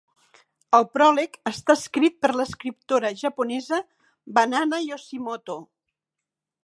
[0.77, 3.81] El pròleg està escrit per l'escriptora japonesa
[4.39, 5.59] Banana Yoshimoto.